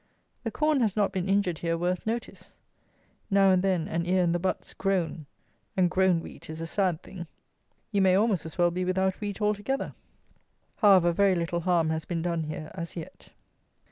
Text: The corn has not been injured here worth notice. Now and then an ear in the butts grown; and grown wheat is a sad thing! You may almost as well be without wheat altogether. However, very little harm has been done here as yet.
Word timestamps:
The 0.43 0.49
corn 0.49 0.81
has 0.81 0.95
not 0.95 1.11
been 1.11 1.29
injured 1.29 1.59
here 1.59 1.77
worth 1.77 2.07
notice. 2.07 2.55
Now 3.29 3.51
and 3.51 3.61
then 3.61 3.87
an 3.87 4.07
ear 4.07 4.23
in 4.23 4.31
the 4.31 4.39
butts 4.39 4.73
grown; 4.73 5.27
and 5.77 5.91
grown 5.91 6.21
wheat 6.21 6.49
is 6.49 6.59
a 6.59 6.65
sad 6.65 7.03
thing! 7.03 7.27
You 7.91 8.01
may 8.01 8.15
almost 8.15 8.43
as 8.43 8.57
well 8.57 8.71
be 8.71 8.83
without 8.83 9.21
wheat 9.21 9.43
altogether. 9.43 9.93
However, 10.77 11.11
very 11.11 11.35
little 11.35 11.59
harm 11.59 11.91
has 11.91 12.05
been 12.05 12.23
done 12.23 12.45
here 12.45 12.71
as 12.73 12.95
yet. 12.95 13.29